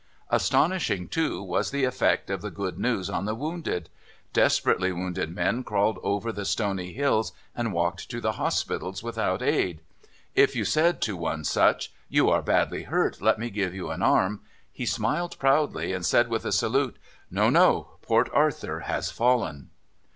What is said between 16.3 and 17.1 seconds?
a salute,